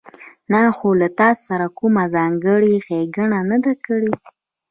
[0.51, 4.11] ما خو له تاسره کومه ځانګړې ښېګڼه نه ده کړې